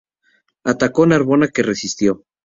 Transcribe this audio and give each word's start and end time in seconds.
Atacó 0.63 1.05
Narbona 1.05 1.49
que 1.49 1.61
resistió. 1.61 2.23